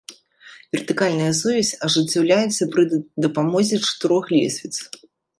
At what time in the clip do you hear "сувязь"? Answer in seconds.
1.39-1.73